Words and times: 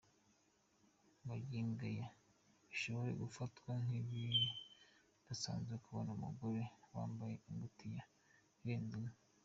Magingo 1.27 1.81
aya 1.91 2.07
bishobora 2.69 3.11
gufatwa 3.23 3.71
nk’ibidasazwe 3.83 5.73
kubona 5.83 6.09
umugore 6.17 6.61
wambaye 6.93 7.35
ingutiya 7.49 8.03
zirenze 8.59 8.93
imwe. 8.99 9.13